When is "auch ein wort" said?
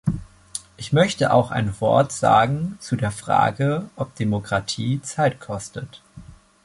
1.31-2.11